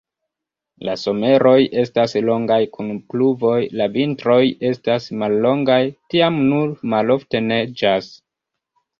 [0.87, 4.37] La someroj estas longaj kun pluvoj, la vintroj
[4.69, 5.77] estas mallongaj,
[6.15, 8.09] tiam nur malofte neĝas.